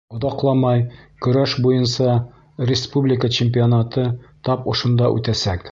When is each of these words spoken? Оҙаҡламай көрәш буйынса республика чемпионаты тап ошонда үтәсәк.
Оҙаҡламай 0.17 0.79
көрәш 1.25 1.53
буйынса 1.65 2.15
республика 2.73 3.33
чемпионаты 3.39 4.11
тап 4.49 4.71
ошонда 4.75 5.15
үтәсәк. 5.21 5.67